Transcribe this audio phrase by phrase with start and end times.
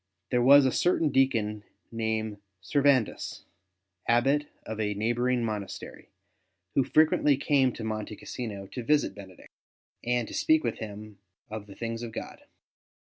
[0.31, 3.43] There was a certain deacon named Servandus,
[4.07, 6.09] Abbot of a neighbouring monastery,
[6.73, 9.51] who frequently came to Monte Cassino to visit Benedict,
[10.03, 11.19] and to speak with him
[11.51, 12.41] of the things of God.